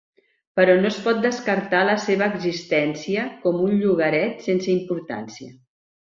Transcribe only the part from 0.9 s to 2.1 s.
es pot descartar la